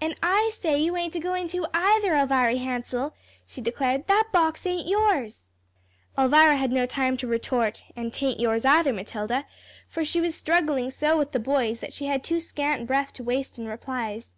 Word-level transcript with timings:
"An' 0.00 0.14
I 0.22 0.50
say 0.54 0.78
you 0.80 0.96
ain't 0.96 1.16
a 1.16 1.20
goin' 1.20 1.48
to 1.48 1.66
either, 1.74 2.14
Elviry 2.14 2.60
Hansell," 2.60 3.12
she 3.46 3.60
declared; 3.60 4.06
"that 4.06 4.28
box 4.32 4.64
ain't 4.64 4.88
yours." 4.88 5.48
Elvira 6.16 6.56
had 6.56 6.72
no 6.72 6.86
time 6.86 7.18
to 7.18 7.26
retort, 7.26 7.84
"An' 7.94 8.10
'tain't 8.10 8.40
yours 8.40 8.64
either, 8.64 8.94
Matilda," 8.94 9.44
for 9.86 10.02
she 10.02 10.18
was 10.18 10.34
struggling 10.34 10.90
so 10.90 11.18
with 11.18 11.32
the 11.32 11.38
boys 11.38 11.80
that 11.80 11.92
she 11.92 12.06
had 12.06 12.24
too 12.24 12.40
scant 12.40 12.86
breath 12.86 13.12
to 13.12 13.22
waste 13.22 13.58
in 13.58 13.66
replies. 13.66 14.32